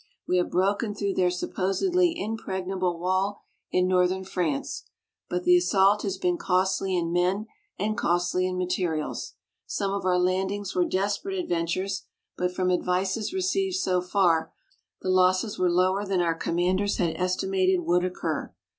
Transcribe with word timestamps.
We 0.27 0.37
have 0.37 0.49
broken 0.49 0.95
through 0.95 1.13
their 1.13 1.29
supposedly 1.29 2.19
impregnable 2.19 2.97
wall 2.97 3.43
in 3.71 3.87
northern 3.87 4.23
France. 4.23 4.85
But 5.29 5.43
the 5.43 5.55
assault 5.55 6.01
has 6.01 6.17
been 6.17 6.37
costly 6.39 6.97
in 6.97 7.11
men 7.13 7.45
and 7.77 7.95
costly 7.95 8.47
in 8.47 8.57
materials. 8.57 9.35
Some 9.67 9.91
of 9.91 10.03
our 10.03 10.17
landings 10.17 10.73
were 10.73 10.85
desperate 10.85 11.37
adventures; 11.37 12.05
but 12.35 12.51
from 12.51 12.71
advices 12.71 13.31
received 13.31 13.75
so 13.75 14.01
far, 14.01 14.51
the 15.01 15.09
losses 15.09 15.59
were 15.59 15.69
lower 15.69 16.03
than 16.03 16.19
our 16.19 16.33
commanders 16.33 16.97
had 16.97 17.15
estimated 17.15 17.81
would 17.81 18.03
occur. 18.03 18.51